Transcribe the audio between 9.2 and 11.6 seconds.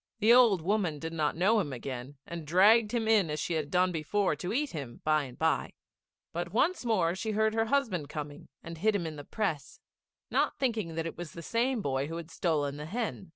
press, not thinking that it was the